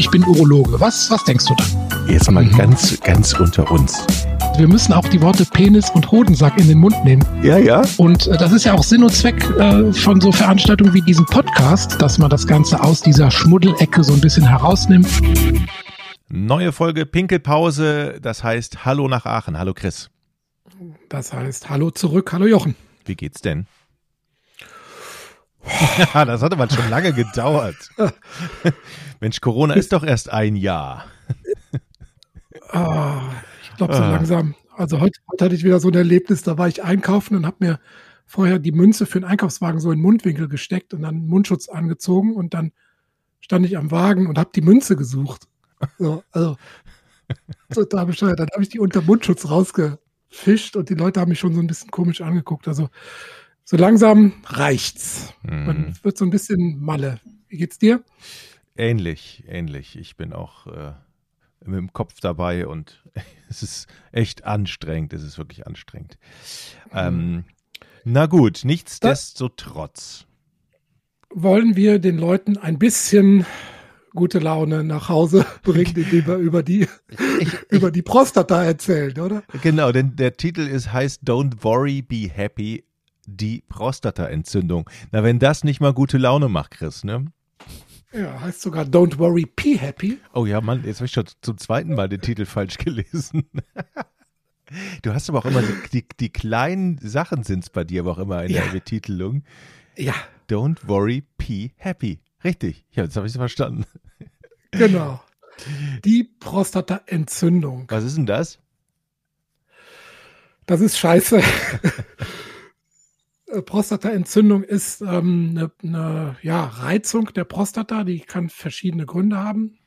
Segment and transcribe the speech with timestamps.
[0.00, 0.80] ich bin Urologe.
[0.80, 2.08] Was, was denkst du dann?
[2.08, 2.56] Jetzt mal mhm.
[2.56, 4.06] ganz, ganz unter uns.
[4.56, 7.22] Wir müssen auch die Worte Penis und Hodensack in den Mund nehmen.
[7.42, 7.82] Ja, ja.
[7.98, 11.26] Und äh, das ist ja auch Sinn und Zweck äh, von so Veranstaltungen wie diesem
[11.26, 15.06] Podcast, dass man das Ganze aus dieser Schmuddelecke so ein bisschen herausnimmt.
[16.30, 19.58] Neue Folge Pinkelpause, das heißt Hallo nach Aachen.
[19.58, 20.08] Hallo Chris.
[21.10, 22.32] Das heißt Hallo zurück.
[22.32, 22.74] Hallo Jochen.
[23.04, 23.66] Wie geht's denn?
[26.14, 27.76] Ja, das hatte man schon lange gedauert.
[29.20, 31.06] Mensch, Corona ist doch erst ein Jahr.
[32.72, 33.22] Ah,
[33.64, 34.12] ich glaube so ah.
[34.12, 34.54] langsam.
[34.76, 37.56] Also heute, heute, hatte ich wieder so ein Erlebnis, da war ich einkaufen und habe
[37.58, 37.80] mir
[38.26, 42.36] vorher die Münze für den Einkaufswagen so in den Mundwinkel gesteckt und dann Mundschutz angezogen
[42.36, 42.70] und dann
[43.40, 45.48] stand ich am Wagen und habe die Münze gesucht.
[45.98, 46.56] So, also
[47.74, 48.38] total bescheuert.
[48.38, 51.66] Dann habe ich die unter Mundschutz rausgefischt und die Leute haben mich schon so ein
[51.66, 52.68] bisschen komisch angeguckt.
[52.68, 52.88] Also
[53.70, 55.32] so langsam reicht's.
[55.42, 55.94] Man mhm.
[56.02, 57.20] wird so ein bisschen Malle.
[57.46, 58.02] Wie geht's dir?
[58.76, 59.96] Ähnlich, ähnlich.
[59.96, 60.92] Ich bin auch äh,
[61.64, 63.04] mit dem Kopf dabei und
[63.48, 65.12] es ist echt anstrengend.
[65.12, 66.18] Es ist wirklich anstrengend.
[66.92, 67.44] Ähm,
[68.02, 70.26] na gut, nichtsdestotrotz.
[71.32, 73.46] Wollen wir den Leuten ein bisschen
[74.12, 76.88] gute Laune nach Hause bringen, indem wir über die,
[77.38, 79.44] ich, über die Prostata erzählen, oder?
[79.62, 82.82] Genau, denn der Titel ist, heißt Don't Worry, Be Happy
[83.36, 84.88] die Prostataentzündung.
[85.12, 87.26] Na, wenn das nicht mal gute Laune macht, Chris, ne?
[88.12, 90.18] Ja, heißt sogar Don't Worry, Be Happy.
[90.34, 93.48] Oh ja, Mann, jetzt habe ich schon zum zweiten Mal den Titel falsch gelesen.
[95.02, 98.18] Du hast aber auch immer die, die, kleinen Sachen sind es bei dir aber auch
[98.18, 98.62] immer in ja.
[98.62, 99.42] der Betitelung.
[99.96, 100.14] Ja.
[100.48, 102.20] Don't worry, be happy.
[102.44, 102.84] Richtig.
[102.92, 103.84] Ja, jetzt habe ich es verstanden.
[104.70, 105.20] Genau.
[106.04, 107.86] Die Prostataentzündung.
[107.88, 108.60] Was ist denn das?
[110.66, 111.42] Das ist scheiße.
[113.64, 119.78] Prostataentzündung ist ähm, eine, eine ja, Reizung der Prostata, die kann verschiedene Gründe haben.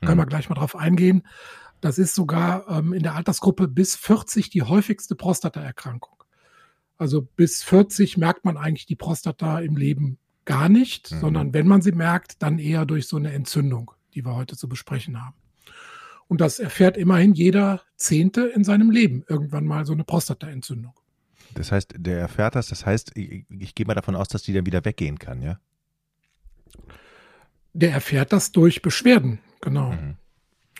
[0.00, 0.18] Können mhm.
[0.18, 1.26] wir gleich mal drauf eingehen.
[1.80, 6.24] Das ist sogar ähm, in der Altersgruppe bis 40 die häufigste Prostataerkrankung.
[6.96, 11.20] Also bis 40 merkt man eigentlich die Prostata im Leben gar nicht, mhm.
[11.20, 14.68] sondern wenn man sie merkt, dann eher durch so eine Entzündung, die wir heute zu
[14.68, 15.36] besprechen haben.
[16.26, 20.94] Und das erfährt immerhin jeder Zehnte in seinem Leben irgendwann mal so eine Prostataentzündung.
[21.54, 24.52] Das heißt, der erfährt das, das heißt, ich, ich gehe mal davon aus, dass die
[24.52, 25.58] dann wieder weggehen kann, ja?
[27.72, 29.92] Der erfährt das durch Beschwerden, genau.
[29.92, 30.16] Mhm.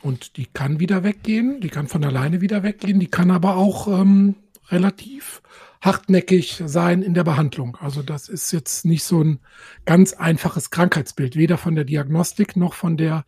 [0.02, 3.88] Und die kann wieder weggehen, die kann von alleine wieder weggehen, die kann aber auch
[3.88, 4.36] ähm,
[4.68, 5.42] relativ
[5.80, 7.76] hartnäckig sein in der Behandlung.
[7.80, 9.40] Also das ist jetzt nicht so ein
[9.84, 13.24] ganz einfaches Krankheitsbild, weder von der Diagnostik noch von der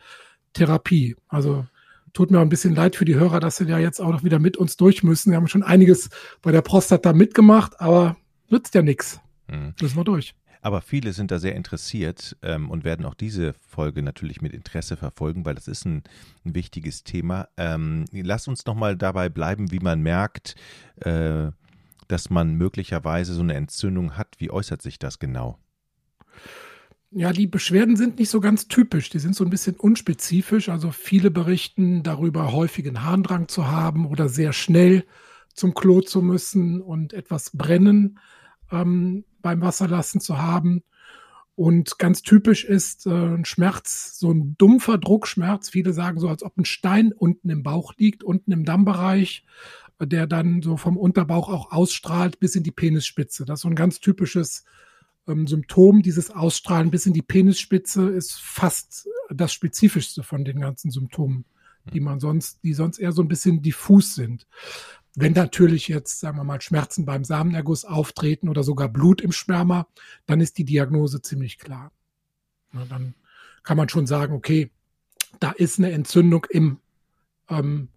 [0.52, 1.16] Therapie.
[1.28, 1.66] Also
[2.12, 4.38] tut mir ein bisschen leid für die Hörer, dass sie ja jetzt auch noch wieder
[4.38, 5.30] mit uns durch müssen.
[5.30, 6.10] Wir haben schon einiges
[6.42, 8.16] bei der Prostata mitgemacht, aber
[8.48, 9.20] nützt ja nichts.
[9.48, 9.74] Mhm.
[9.80, 10.34] Müssen wir durch.
[10.62, 14.96] Aber viele sind da sehr interessiert ähm, und werden auch diese Folge natürlich mit Interesse
[14.96, 16.02] verfolgen, weil das ist ein,
[16.44, 17.48] ein wichtiges Thema.
[17.56, 20.56] Ähm, lass uns nochmal dabei bleiben, wie man merkt,
[20.96, 21.50] äh,
[22.08, 24.34] dass man möglicherweise so eine Entzündung hat.
[24.38, 25.58] Wie äußert sich das genau?
[27.12, 29.10] Ja, die Beschwerden sind nicht so ganz typisch.
[29.10, 30.68] Die sind so ein bisschen unspezifisch.
[30.68, 35.04] Also viele berichten darüber, häufigen Harndrang zu haben oder sehr schnell
[35.52, 38.20] zum Klo zu müssen und etwas Brennen
[38.70, 40.84] ähm, beim Wasserlassen zu haben.
[41.56, 45.68] Und ganz typisch ist äh, ein Schmerz, so ein dumpfer Druckschmerz.
[45.68, 49.44] Viele sagen so, als ob ein Stein unten im Bauch liegt, unten im Dammbereich,
[50.00, 53.44] der dann so vom Unterbauch auch ausstrahlt bis in die Penisspitze.
[53.44, 54.64] Das ist so ein ganz typisches
[55.26, 60.90] ähm, Symptom, dieses Ausstrahlen bis in die Penisspitze, ist fast das spezifischste von den ganzen
[60.90, 61.44] Symptomen,
[61.92, 64.46] die man sonst, die sonst eher so ein bisschen diffus sind.
[65.14, 69.88] Wenn natürlich jetzt, sagen wir mal, Schmerzen beim Samenerguss auftreten oder sogar Blut im Sperma,
[70.26, 71.90] dann ist die Diagnose ziemlich klar.
[72.72, 73.14] Na, dann
[73.62, 74.70] kann man schon sagen, okay,
[75.40, 76.78] da ist eine Entzündung im
[77.48, 77.88] ähm,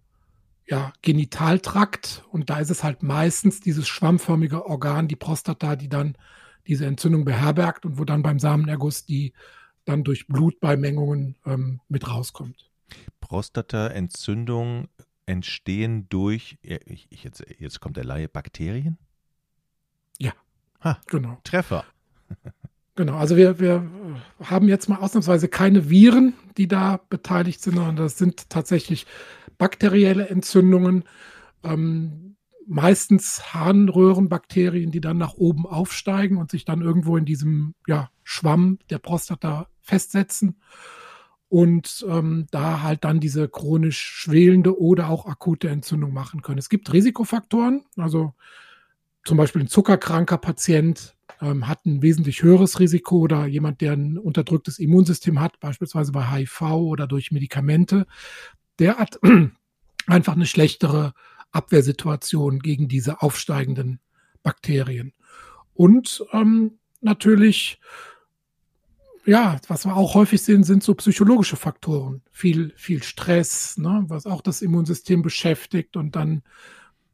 [0.66, 6.16] ja, Genitaltrakt und da ist es halt meistens dieses schwammförmige Organ, die Prostata, die dann
[6.66, 9.32] diese Entzündung beherbergt und wo dann beim Samenerguss die
[9.84, 12.70] dann durch Blutbeimengungen ähm, mit rauskommt.
[13.20, 14.88] Prostataentzündung
[15.26, 18.98] entstehen durch, ich, ich, jetzt, jetzt kommt der Laie, Bakterien?
[20.18, 20.32] Ja,
[20.80, 21.38] ha, genau.
[21.44, 21.84] Treffer.
[22.96, 23.90] Genau, also wir, wir
[24.40, 29.06] haben jetzt mal ausnahmsweise keine Viren, die da beteiligt sind, sondern das sind tatsächlich
[29.58, 31.02] bakterielle Entzündungen.
[31.64, 32.33] Ähm,
[32.66, 38.78] meistens Harnröhrenbakterien, die dann nach oben aufsteigen und sich dann irgendwo in diesem ja, Schwamm
[38.90, 40.56] der Prostata festsetzen
[41.48, 46.58] und ähm, da halt dann diese chronisch schwelende oder auch akute Entzündung machen können.
[46.58, 48.34] Es gibt Risikofaktoren, also
[49.24, 54.18] zum Beispiel ein zuckerkranker Patient ähm, hat ein wesentlich höheres Risiko oder jemand, der ein
[54.18, 58.06] unterdrücktes Immunsystem hat, beispielsweise bei HIV oder durch Medikamente,
[58.78, 59.18] der hat
[60.06, 61.14] einfach eine schlechtere
[61.54, 64.00] Abwehrsituation gegen diese aufsteigenden
[64.42, 65.12] Bakterien.
[65.72, 67.80] Und ähm, natürlich,
[69.24, 72.22] ja, was wir auch häufig sehen, sind so psychologische Faktoren.
[72.30, 76.42] Viel, viel Stress, ne, was auch das Immunsystem beschäftigt und dann,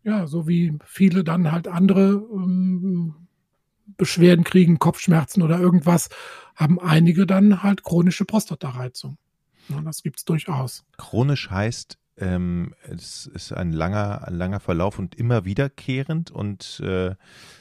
[0.03, 3.15] ja, so wie viele dann halt andere ähm,
[3.97, 6.09] Beschwerden kriegen, Kopfschmerzen oder irgendwas,
[6.57, 9.19] haben einige dann halt chronische Prostatareizung.
[9.85, 10.85] Das gibt's durchaus.
[10.97, 17.15] Chronisch heißt, ähm, es ist ein langer, ein langer Verlauf und immer wiederkehrend und äh,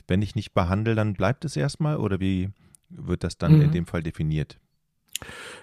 [0.08, 2.50] wenn ich nicht behandle, dann bleibt es erstmal oder wie
[2.90, 3.62] wird das dann mhm.
[3.64, 4.60] in dem Fall definiert?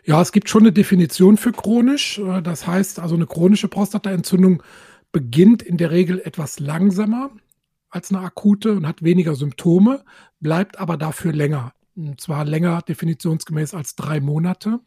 [0.05, 2.19] Ja, es gibt schon eine Definition für chronisch.
[2.19, 4.63] Äh, das heißt, also eine chronische Prostataentzündung
[5.13, 7.31] beginnt in der Regel etwas langsamer
[7.89, 10.05] als eine akute und hat weniger Symptome,
[10.41, 11.73] bleibt aber dafür länger.
[11.95, 14.81] Und zwar länger definitionsgemäß als drei Monate.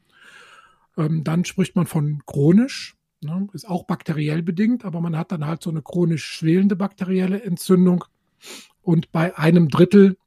[0.97, 2.95] Ähm, dann spricht man von chronisch.
[3.21, 3.47] Ne?
[3.53, 8.05] Ist auch bakteriell bedingt, aber man hat dann halt so eine chronisch schwelende bakterielle Entzündung.
[8.81, 10.17] Und bei einem Drittel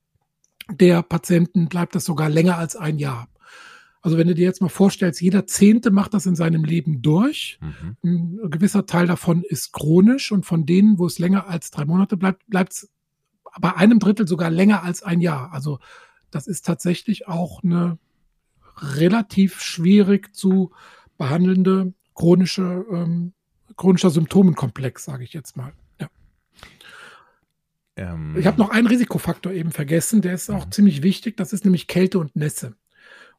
[0.71, 3.29] der Patienten bleibt das sogar länger als ein Jahr.
[4.03, 7.59] Also wenn du dir jetzt mal vorstellst, jeder Zehnte macht das in seinem Leben durch.
[7.61, 7.97] Mhm.
[8.45, 12.17] Ein gewisser Teil davon ist chronisch und von denen, wo es länger als drei Monate
[12.17, 12.91] bleibt, bleibt es
[13.61, 15.53] bei einem Drittel sogar länger als ein Jahr.
[15.53, 15.79] Also
[16.31, 17.99] das ist tatsächlich auch eine
[18.79, 20.73] relativ schwierig zu
[21.17, 23.33] behandelnde chronische, ähm,
[23.77, 25.73] chronischer Symptomenkomplex, sage ich jetzt mal.
[26.01, 26.09] Ja.
[27.97, 30.73] Ähm, ich habe noch einen Risikofaktor eben vergessen, der ist auch mhm.
[30.73, 32.75] ziemlich wichtig, das ist nämlich Kälte und Nässe.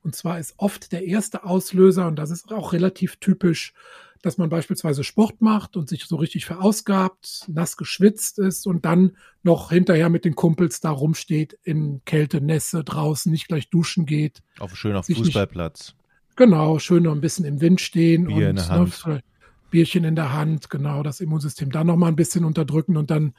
[0.01, 3.73] Und zwar ist oft der erste Auslöser, und das ist auch relativ typisch,
[4.21, 9.17] dass man beispielsweise Sport macht und sich so richtig verausgabt, nass geschwitzt ist und dann
[9.43, 14.41] noch hinterher mit den Kumpels da rumsteht in Kälte, Nässe draußen, nicht gleich duschen geht.
[14.59, 15.95] Auf schön auf Fußballplatz.
[16.35, 19.07] Genau, schön noch ein bisschen im Wind stehen Bier und in der Hand.
[19.07, 19.23] Ne,
[19.69, 23.33] Bierchen in der Hand, genau, das Immunsystem dann noch mal ein bisschen unterdrücken und dann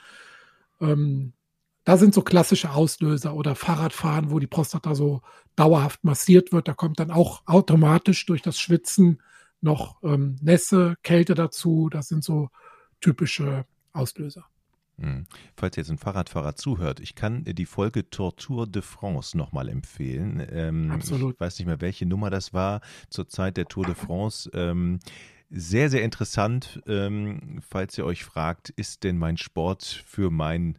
[0.80, 1.32] ähm,
[1.84, 5.20] da sind so klassische Auslöser oder Fahrradfahren, wo die Prostata so
[5.54, 6.66] dauerhaft massiert wird.
[6.66, 9.20] Da kommt dann auch automatisch durch das Schwitzen
[9.60, 11.90] noch ähm, Nässe, Kälte dazu.
[11.90, 12.48] Das sind so
[13.00, 14.46] typische Auslöser.
[14.98, 15.26] Hm.
[15.56, 20.46] Falls jetzt ein Fahrradfahrer zuhört, ich kann die Folge Tortur de France nochmal empfehlen.
[20.50, 21.34] Ähm, Absolut.
[21.34, 22.80] Ich weiß nicht mehr, welche Nummer das war
[23.10, 24.50] zur Zeit der Tour de France.
[24.54, 25.00] Ähm,
[25.50, 30.78] sehr, sehr interessant, ähm, falls ihr euch fragt, ist denn mein Sport für mein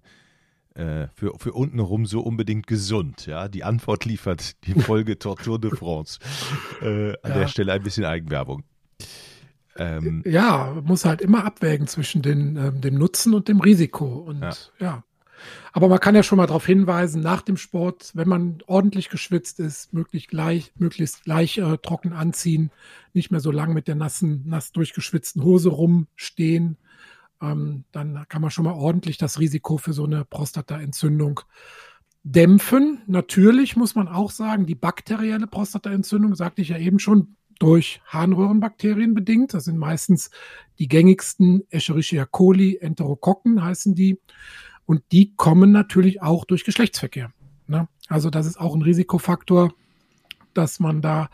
[0.75, 3.25] äh, für, für untenrum so unbedingt gesund?
[3.25, 6.19] Ja, die Antwort liefert die Folge Tortur de France.
[6.81, 7.39] Äh, an ja.
[7.39, 8.63] der Stelle ein bisschen Eigenwerbung.
[9.77, 14.05] Ähm, ja, muss halt immer abwägen zwischen den, ähm, dem Nutzen und dem Risiko.
[14.05, 14.53] Und ja.
[14.79, 15.03] ja.
[15.73, 19.59] Aber man kann ja schon mal darauf hinweisen, nach dem Sport, wenn man ordentlich geschwitzt
[19.59, 22.71] ist, möglichst gleich, möglichst gleich äh, trocken anziehen,
[23.13, 26.77] nicht mehr so lang mit der nassen, nass durchgeschwitzten Hose rumstehen.
[27.41, 31.41] Ähm, dann kann man schon mal ordentlich das Risiko für so eine Prostataentzündung
[32.23, 33.01] dämpfen.
[33.07, 39.13] Natürlich muss man auch sagen, die bakterielle Prostataentzündung, sagte ich ja eben schon, durch Harnröhrenbakterien
[39.13, 39.53] bedingt.
[39.53, 40.29] Das sind meistens
[40.79, 44.19] die gängigsten Escherichia coli, Enterokokken heißen die.
[44.85, 47.31] Und die kommen natürlich auch durch Geschlechtsverkehr.
[47.67, 47.87] Ne?
[48.07, 49.73] Also das ist auch ein Risikofaktor,
[50.53, 51.29] dass man da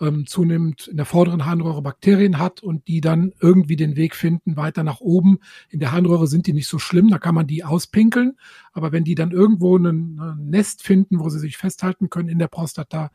[0.00, 4.56] ähm, zunehmend in der vorderen Harnröhre Bakterien hat und die dann irgendwie den Weg finden
[4.56, 5.38] weiter nach oben.
[5.68, 8.36] In der Harnröhre sind die nicht so schlimm, da kann man die auspinkeln.
[8.72, 9.86] Aber wenn die dann irgendwo ein,
[10.18, 13.10] ein Nest finden, wo sie sich festhalten können in der Prostata,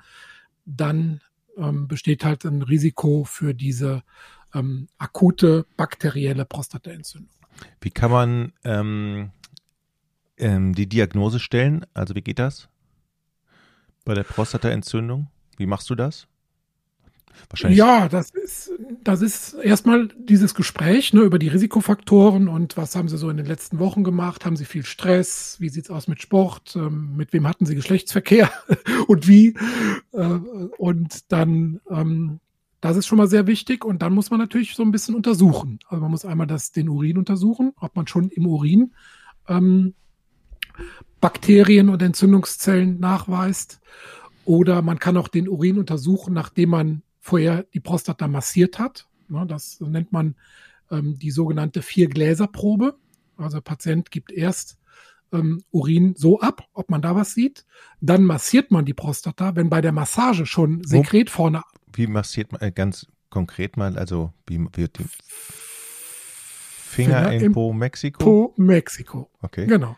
[0.65, 1.22] dann
[1.58, 4.04] ähm, besteht halt ein Risiko für diese
[4.54, 7.30] ähm, akute bakterielle Prostataentzündung.
[7.82, 9.32] Wie kann man ähm,
[10.38, 11.86] ähm, die Diagnose stellen?
[11.94, 12.70] Also wie geht das
[14.06, 15.28] bei der Prostataentzündung?
[15.58, 16.28] Wie machst du das?
[17.50, 17.77] Wahrscheinlich.
[17.77, 18.72] Ja, das ist,
[19.03, 23.38] das ist erstmal dieses Gespräch ne, über die Risikofaktoren und was haben Sie so in
[23.38, 24.46] den letzten Wochen gemacht?
[24.46, 25.58] Haben Sie viel Stress?
[25.60, 26.75] Wie sieht's aus mit Sport?
[26.75, 28.51] Ähm, mit wem hatten Sie Geschlechtsverkehr
[29.08, 29.56] und wie?
[30.12, 30.39] Äh,
[30.77, 32.39] und dann, ähm,
[32.82, 35.79] das ist schon mal sehr wichtig und dann muss man natürlich so ein bisschen untersuchen.
[35.88, 38.94] Also man muss einmal das, den Urin untersuchen, ob man schon im Urin
[39.48, 39.94] ähm,
[41.22, 43.79] Bakterien und Entzündungszellen nachweist.
[44.46, 49.07] Oder man kann auch den Urin untersuchen, nachdem man vorher die Prostata massiert hat.
[49.48, 50.36] Das nennt man
[50.89, 52.96] ähm, die sogenannte Vier-Gläser-Probe.
[53.36, 54.77] Also der Patient gibt erst
[55.34, 57.65] ähm, Urin so ab, ob man da was sieht.
[58.00, 59.55] Dann massiert man die Prostata.
[59.55, 61.63] Wenn bei der Massage schon Sekret vorne.
[61.93, 63.98] Wie massiert man äh, ganz konkret mal?
[63.98, 65.05] Also wie wird die
[66.88, 68.24] Finger, Finger in Po Mexiko?
[68.24, 69.29] Po Mexiko.
[69.41, 69.67] Okay.
[69.67, 69.98] Genau.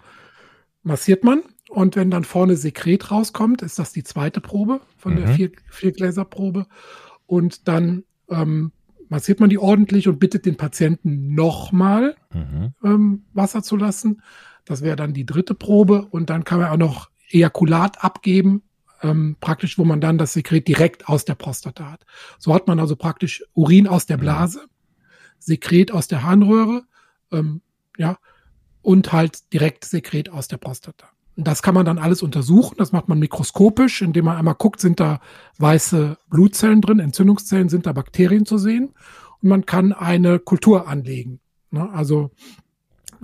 [0.81, 5.17] massiert man und wenn dann vorne Sekret rauskommt, ist das die zweite Probe von mhm.
[5.17, 6.65] der vier, Viergläserprobe.
[7.29, 8.71] Und dann ähm,
[9.07, 12.73] massiert man die ordentlich und bittet den Patienten nochmal mhm.
[12.83, 14.23] ähm, Wasser zu lassen.
[14.65, 16.07] Das wäre dann die dritte Probe.
[16.09, 18.63] Und dann kann man auch noch Ejakulat abgeben,
[19.03, 22.03] ähm, praktisch, wo man dann das Sekret direkt aus der Prostata hat.
[22.39, 24.21] So hat man also praktisch Urin aus der mhm.
[24.21, 24.65] Blase,
[25.37, 26.83] Sekret aus der Harnröhre,
[27.31, 27.61] ähm,
[27.95, 28.17] ja,
[28.81, 31.07] und halt direkt Sekret aus der Prostata.
[31.43, 32.75] Das kann man dann alles untersuchen.
[32.77, 35.19] Das macht man mikroskopisch, indem man einmal guckt, sind da
[35.57, 38.93] weiße Blutzellen drin, Entzündungszellen, sind da Bakterien zu sehen.
[39.41, 41.39] Und man kann eine Kultur anlegen.
[41.71, 41.89] Ne?
[41.91, 42.31] Also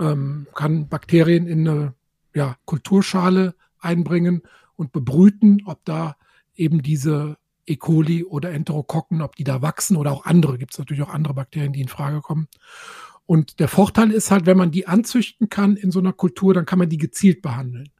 [0.00, 1.94] ähm, kann Bakterien in eine
[2.34, 4.42] ja, Kulturschale einbringen
[4.76, 6.16] und bebrüten, ob da
[6.54, 7.76] eben diese E.
[7.76, 10.58] coli oder Enterokokken, ob die da wachsen oder auch andere.
[10.58, 12.48] Gibt es natürlich auch andere Bakterien, die in Frage kommen.
[13.26, 16.64] Und der Vorteil ist halt, wenn man die anzüchten kann in so einer Kultur, dann
[16.64, 17.90] kann man die gezielt behandeln.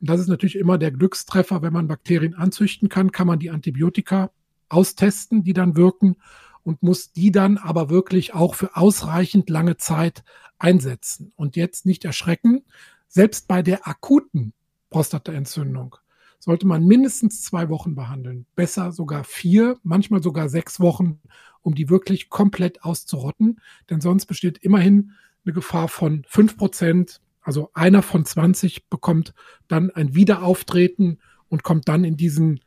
[0.00, 3.50] Und das ist natürlich immer der Glückstreffer, wenn man Bakterien anzüchten kann, kann man die
[3.50, 4.30] Antibiotika
[4.68, 6.16] austesten, die dann wirken
[6.62, 10.24] und muss die dann aber wirklich auch für ausreichend lange Zeit
[10.58, 11.32] einsetzen.
[11.36, 12.64] Und jetzt nicht erschrecken,
[13.08, 14.52] selbst bei der akuten
[14.90, 15.96] Prostataentzündung
[16.38, 18.46] sollte man mindestens zwei Wochen behandeln.
[18.54, 21.20] Besser sogar vier, manchmal sogar sechs Wochen,
[21.62, 23.60] um die wirklich komplett auszurotten.
[23.90, 25.12] Denn sonst besteht immerhin
[25.44, 29.32] eine Gefahr von fünf Prozent also einer von 20 bekommt
[29.68, 32.58] dann ein Wiederauftreten und kommt dann in diesen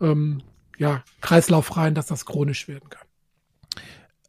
[0.00, 0.42] ähm,
[0.78, 3.06] ja, Kreislauf rein, dass das chronisch werden kann.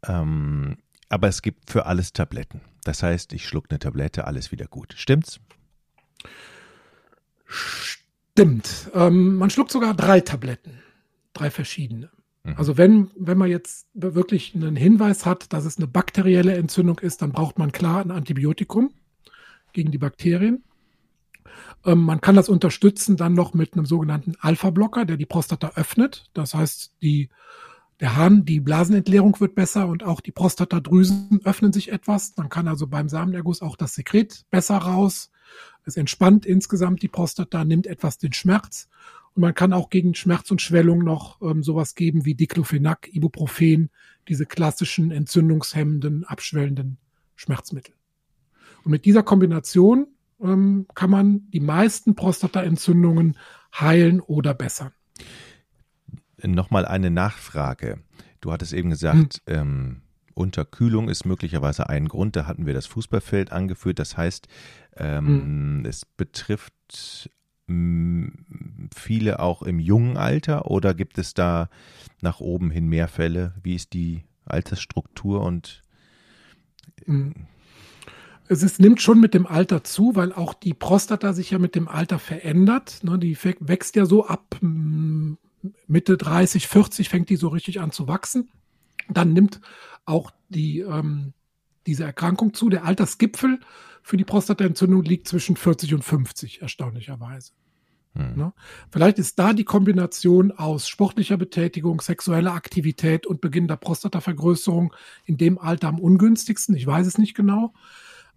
[0.06, 2.60] Ähm, aber es gibt für alles Tabletten.
[2.84, 4.94] Das heißt, ich schluck eine Tablette, alles wieder gut.
[4.98, 5.40] Stimmt's?
[7.46, 8.92] Stimmt.
[8.94, 10.82] Ähm, man schluckt sogar drei Tabletten.
[11.32, 12.12] Drei verschiedene.
[12.44, 12.56] Mhm.
[12.58, 17.22] Also wenn, wenn man jetzt wirklich einen Hinweis hat, dass es eine bakterielle Entzündung ist,
[17.22, 18.94] dann braucht man klar ein Antibiotikum
[19.76, 20.64] gegen die Bakterien.
[21.86, 26.26] Ähm, man kann das unterstützen dann noch mit einem sogenannten Alpha-Blocker, der die Prostata öffnet.
[26.34, 27.30] Das heißt, die,
[28.00, 32.34] der Hahn, die Blasenentleerung wird besser und auch die Prostatadrüsen öffnen sich etwas.
[32.34, 35.32] Dann kann also beim Samenerguss auch das Sekret besser raus.
[35.86, 38.90] Es entspannt insgesamt die Prostata, nimmt etwas den Schmerz.
[39.36, 43.92] Und man kann auch gegen Schmerz und Schwellung noch ähm, sowas geben wie Diclofenac, Ibuprofen,
[44.28, 46.98] diese klassischen entzündungshemmenden, abschwellenden
[47.36, 47.94] Schmerzmittel.
[48.86, 50.08] Und mit dieser Kombination
[50.40, 53.36] ähm, kann man die meisten Prostataentzündungen
[53.74, 54.92] heilen oder bessern.
[56.42, 58.00] Nochmal eine Nachfrage.
[58.42, 59.56] Du hattest eben gesagt, hm.
[59.56, 60.02] ähm,
[60.36, 62.36] Unterkühlung ist möglicherweise ein Grund.
[62.36, 63.98] Da hatten wir das Fußballfeld angeführt.
[63.98, 64.48] Das heißt,
[64.98, 65.86] ähm, hm.
[65.86, 67.32] es betrifft
[68.96, 71.70] viele auch im jungen Alter oder gibt es da
[72.22, 73.56] nach oben hin mehr Fälle?
[73.64, 75.82] Wie ist die Altersstruktur und
[77.06, 77.34] hm
[78.48, 81.76] es ist, nimmt schon mit dem Alter zu, weil auch die Prostata sich ja mit
[81.76, 83.04] dem Alter verändert.
[83.04, 84.58] Ne, die wächst ja so ab
[85.88, 88.50] Mitte 30, 40 fängt die so richtig an zu wachsen.
[89.10, 89.62] Dann nimmt
[90.06, 91.34] auch die, ähm,
[91.88, 92.70] diese Erkrankung zu.
[92.70, 93.60] Der Altersgipfel
[94.02, 97.54] für die Prostataentzündung liegt zwischen 40 und 50, erstaunlicherweise.
[98.14, 98.36] Hm.
[98.36, 98.54] Ne?
[98.92, 104.94] Vielleicht ist da die Kombination aus sportlicher Betätigung, sexueller Aktivität und Beginn der Prostatavergrößerung
[105.26, 106.76] in dem Alter am ungünstigsten.
[106.76, 107.74] Ich weiß es nicht genau.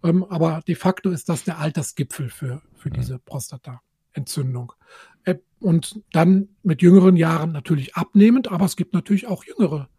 [0.03, 2.93] Ähm, aber de facto ist das der Altersgipfel für, für mhm.
[2.93, 4.73] diese Prostataentzündung.
[5.25, 9.89] Äh, und dann mit jüngeren Jahren natürlich abnehmend, aber es gibt natürlich auch jüngere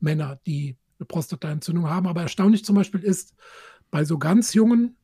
[0.00, 2.06] Männer, die eine Prostataentzündung haben.
[2.06, 3.34] Aber erstaunlich zum Beispiel ist,
[3.90, 4.96] bei so ganz jungen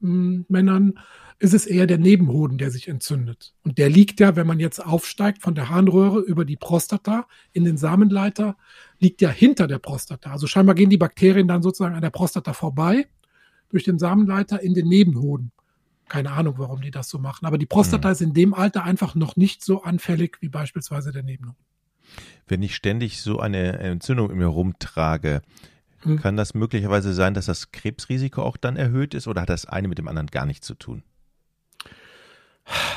[0.00, 0.98] hm, Männern
[1.38, 3.54] ist es eher der Nebenhoden, der sich entzündet.
[3.62, 7.64] Und der liegt ja, wenn man jetzt aufsteigt von der Harnröhre über die Prostata in
[7.64, 8.56] den Samenleiter,
[8.98, 10.32] liegt ja hinter der Prostata.
[10.32, 13.08] Also scheinbar gehen die Bakterien dann sozusagen an der Prostata vorbei
[13.70, 15.52] durch den Samenleiter in den Nebenhoden.
[16.08, 17.46] Keine Ahnung, warum die das so machen.
[17.46, 18.12] Aber die Prostata mhm.
[18.12, 21.64] ist in dem Alter einfach noch nicht so anfällig wie beispielsweise der Nebenhoden.
[22.48, 25.42] Wenn ich ständig so eine Entzündung in mir rumtrage,
[26.00, 26.18] hm.
[26.18, 29.86] kann das möglicherweise sein, dass das Krebsrisiko auch dann erhöht ist oder hat das eine
[29.86, 31.04] mit dem anderen gar nichts zu tun?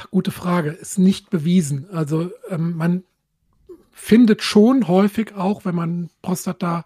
[0.10, 0.72] Gute Frage.
[0.72, 1.90] Ist nicht bewiesen.
[1.92, 3.04] Also ähm, man
[3.92, 6.86] findet schon häufig auch, wenn man Prostata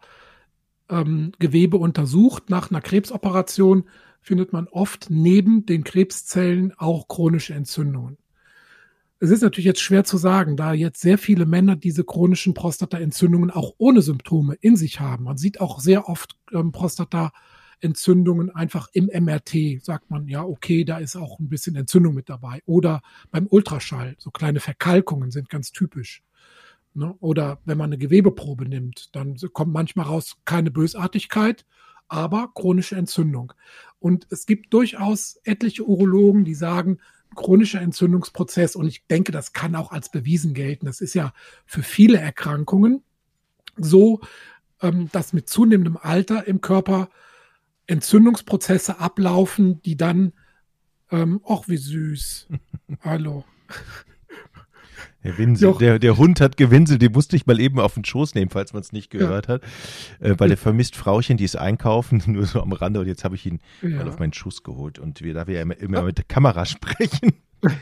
[0.89, 3.85] ähm, Gewebe untersucht nach einer Krebsoperation,
[4.21, 8.17] findet man oft neben den Krebszellen auch chronische Entzündungen.
[9.19, 13.49] Es ist natürlich jetzt schwer zu sagen, da jetzt sehr viele Männer diese chronischen Prostataentzündungen
[13.49, 15.23] auch ohne Symptome in sich haben.
[15.23, 19.83] Man sieht auch sehr oft ähm, Prostataentzündungen einfach im MRT.
[19.83, 22.61] Sagt man, ja, okay, da ist auch ein bisschen Entzündung mit dabei.
[22.65, 23.01] Oder
[23.31, 26.21] beim Ultraschall, so kleine Verkalkungen sind ganz typisch.
[26.97, 27.15] Ne?
[27.19, 31.65] Oder wenn man eine Gewebeprobe nimmt, dann kommt manchmal raus keine Bösartigkeit,
[32.07, 33.53] aber chronische Entzündung.
[33.99, 36.97] Und es gibt durchaus etliche Urologen, die sagen,
[37.35, 40.87] chronischer Entzündungsprozess und ich denke, das kann auch als bewiesen gelten.
[40.87, 41.33] Das ist ja
[41.67, 43.03] für viele Erkrankungen
[43.77, 44.21] so,
[44.81, 47.09] ähm, dass mit zunehmendem Alter im Körper
[47.85, 50.33] Entzündungsprozesse ablaufen, die dann,
[51.11, 52.47] ähm, ach wie süß,
[53.01, 53.45] hallo.
[55.27, 58.33] Der, Winsel, der, der, Hund hat gewinselt, den musste ich mal eben auf den Schoß
[58.33, 59.55] nehmen, falls man es nicht gehört ja.
[59.55, 59.63] hat.
[60.21, 63.35] Äh, weil der vermisst Frauchen, die ist einkaufen, nur so am Rande und jetzt habe
[63.35, 63.89] ich ihn ja.
[63.89, 64.99] mal auf meinen Schuss geholt.
[64.99, 67.33] Und wir, da wir ja immer, immer mit der Kamera sprechen.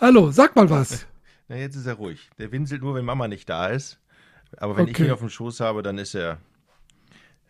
[0.00, 1.06] Hallo, sag mal was.
[1.48, 2.28] Na, jetzt ist er ruhig.
[2.38, 3.98] Der winselt nur, wenn Mama nicht da ist.
[4.58, 4.92] Aber wenn okay.
[4.92, 6.38] ich ihn auf dem Schoß habe, dann ist er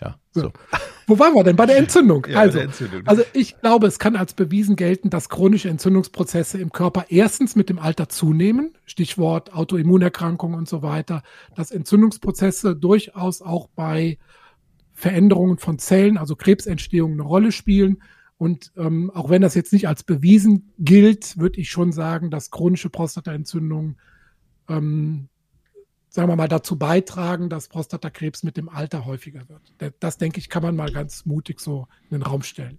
[0.00, 0.52] ja, so.
[1.06, 1.56] Wo waren wir denn?
[1.56, 2.26] Bei der Entzündung.
[2.28, 3.02] Ja, also, der Entzündung.
[3.06, 7.68] also ich glaube, es kann als bewiesen gelten, dass chronische Entzündungsprozesse im Körper erstens mit
[7.68, 11.22] dem Alter zunehmen, Stichwort Autoimmunerkrankungen und so weiter,
[11.54, 14.18] dass Entzündungsprozesse durchaus auch bei
[14.92, 18.02] Veränderungen von Zellen, also Krebsentstehung, eine Rolle spielen.
[18.38, 22.50] Und ähm, auch wenn das jetzt nicht als bewiesen gilt, würde ich schon sagen, dass
[22.50, 23.96] chronische Prostataentzündungen
[24.68, 25.28] ähm,
[26.16, 29.94] sagen wir mal, dazu beitragen, dass Prostatakrebs mit dem Alter häufiger wird.
[30.00, 32.78] Das, denke ich, kann man mal ganz mutig so in den Raum stellen.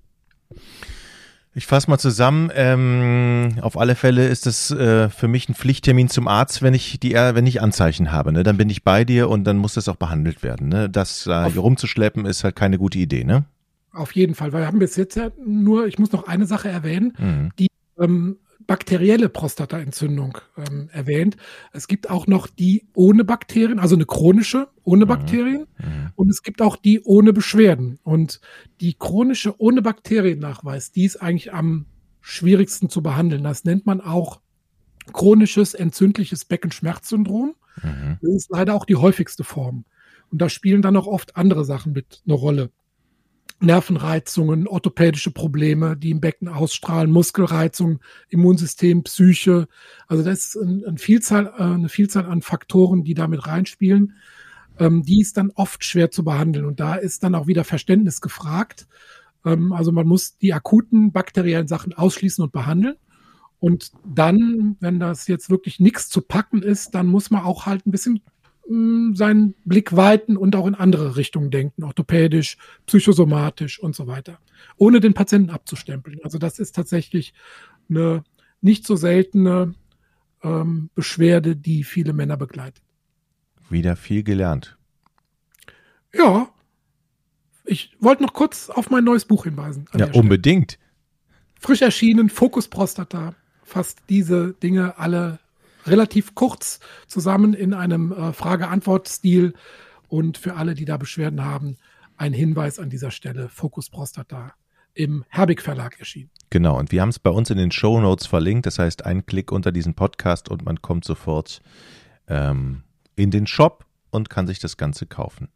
[1.53, 2.51] Ich fasse mal zusammen.
[2.53, 6.99] Ähm, auf alle Fälle ist es äh, für mich ein Pflichttermin zum Arzt, wenn ich
[6.99, 8.31] die, wenn ich Anzeichen habe.
[8.31, 8.41] Ne?
[8.41, 10.67] Dann bin ich bei dir und dann muss das auch behandelt werden.
[10.67, 10.89] Ne?
[10.89, 13.45] Das äh, rumzuschleppen ist halt keine gute Idee, ne?
[13.91, 16.69] Auf jeden Fall, weil wir haben bis jetzt ja nur, ich muss noch eine Sache
[16.69, 17.51] erwähnen, mhm.
[17.57, 17.67] die
[17.99, 21.37] ähm, bakterielle Prostataentzündung ähm, erwähnt.
[21.71, 25.09] Es gibt auch noch die ohne Bakterien, also eine chronische ohne mhm.
[25.09, 25.67] Bakterien.
[25.77, 26.11] Mhm.
[26.15, 27.99] Und es gibt auch die ohne Beschwerden.
[28.03, 28.41] Und
[28.81, 31.85] die chronische ohne Bakteriennachweis, die ist eigentlich am
[32.21, 33.43] schwierigsten zu behandeln.
[33.43, 34.41] Das nennt man auch
[35.13, 37.55] chronisches entzündliches Beckenschmerzsyndrom.
[37.81, 38.17] Mhm.
[38.21, 39.85] Das ist leider auch die häufigste Form.
[40.29, 42.71] Und da spielen dann auch oft andere Sachen mit eine Rolle.
[43.59, 47.99] Nervenreizungen, orthopädische Probleme, die im Becken ausstrahlen, Muskelreizungen,
[48.29, 49.67] Immunsystem, Psyche.
[50.07, 54.13] Also das ist eine Vielzahl, äh, eine Vielzahl an Faktoren, die damit reinspielen.
[54.79, 56.65] Ähm, die ist dann oft schwer zu behandeln.
[56.65, 58.87] Und da ist dann auch wieder Verständnis gefragt.
[59.43, 62.95] Ähm, also man muss die akuten bakteriellen Sachen ausschließen und behandeln.
[63.59, 67.87] Und dann, wenn das jetzt wirklich nichts zu packen ist, dann muss man auch halt
[67.87, 68.21] ein bisschen
[68.69, 74.39] seinen Blick weiten und auch in andere Richtungen denken, orthopädisch, psychosomatisch und so weiter,
[74.75, 76.19] ohne den Patienten abzustempeln.
[76.23, 77.33] Also das ist tatsächlich
[77.89, 78.23] eine
[78.61, 79.73] nicht so seltene
[80.43, 82.83] ähm, Beschwerde, die viele Männer begleitet.
[83.69, 84.77] Wieder viel gelernt.
[86.13, 86.49] Ja.
[87.65, 89.85] Ich wollte noch kurz auf mein neues Buch hinweisen.
[89.95, 90.79] Ja, unbedingt.
[91.59, 95.39] Frisch erschienen, Fokus Prostata, fasst diese Dinge alle
[95.87, 99.53] relativ kurz zusammen in einem äh, Frage-Antwort-Stil.
[100.07, 101.77] Und für alle, die da Beschwerden haben,
[102.15, 104.53] ein Hinweis an dieser Stelle: Fokus Prostata
[104.93, 106.31] im Herbig Verlag erschienen.
[106.49, 108.65] Genau, und wir haben es bei uns in den Show Notes verlinkt.
[108.65, 111.61] Das heißt, ein Klick unter diesen Podcast und man kommt sofort
[112.27, 112.83] ähm,
[113.15, 115.49] in den Shop und kann sich das Ganze kaufen.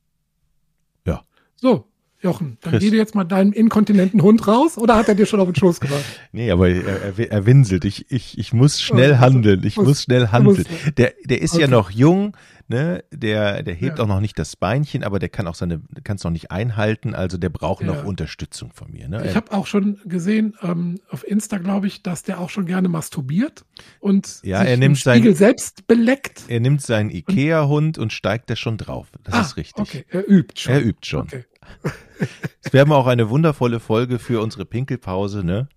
[1.05, 1.23] Ja.
[1.55, 1.90] So,
[2.21, 2.83] Jochen, dann Chris.
[2.83, 5.55] geh dir jetzt mal deinen inkontinenten Hund raus oder hat er dir schon auf den
[5.55, 6.03] Schoß gemacht?
[6.33, 7.83] Nee, aber er, er, er winselt.
[7.83, 9.63] Ich, ich, ich muss schnell handeln.
[9.65, 10.65] Ich muss, muss schnell handeln.
[10.97, 11.63] Der, der ist okay.
[11.63, 13.03] ja noch jung, ne?
[13.11, 14.03] Der, der hebt ja.
[14.03, 17.15] auch noch nicht das Beinchen, aber der kann auch seine, kann es noch nicht einhalten.
[17.15, 17.87] Also der braucht ja.
[17.87, 19.09] noch Unterstützung von mir.
[19.09, 19.25] Ne?
[19.27, 22.87] Ich habe auch schon gesehen ähm, auf Insta, glaube ich, dass der auch schon gerne
[22.87, 23.65] masturbiert
[23.99, 26.43] und ja, er nimmt Spiegel sein, selbst beleckt.
[26.47, 29.07] Er nimmt seinen Ikea-Hund und steigt da schon drauf.
[29.23, 29.81] Das ah, ist richtig.
[29.81, 30.73] Okay, er übt schon.
[30.73, 31.21] Er übt schon.
[31.21, 31.45] Okay.
[32.63, 35.67] Es wäre mal auch eine wundervolle Folge für unsere Pinkelpause, ne?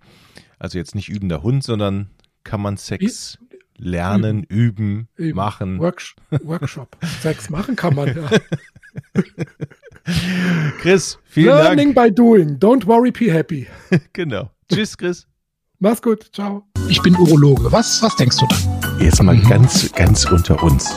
[0.59, 2.11] Also jetzt nicht übender Hund, sondern
[2.45, 3.39] kann man Sex
[3.77, 5.37] lernen, üben, üben, üben.
[5.37, 5.79] machen.
[5.79, 6.97] Worksh Workshop.
[7.23, 8.31] Sex machen kann man, ja.
[10.81, 11.97] Chris, vielen Learning Dank.
[11.97, 12.59] Learning by doing.
[12.59, 13.67] Don't worry, be happy.
[14.13, 14.51] genau.
[14.71, 15.27] Tschüss, Chris.
[15.79, 16.31] Mach's gut.
[16.33, 16.65] Ciao.
[16.89, 17.71] Ich bin Urologe.
[17.73, 18.57] Was, was denkst du da?
[18.99, 20.97] Jetzt mal ganz, ganz unter uns.